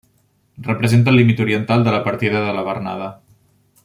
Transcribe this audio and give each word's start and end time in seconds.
Representa 0.67 1.11
el 1.13 1.19
límit 1.21 1.43
oriental 1.45 1.83
de 1.87 1.93
la 1.97 2.03
partida 2.09 2.41
de 2.47 2.51
la 2.61 2.65
Bernada. 2.71 3.11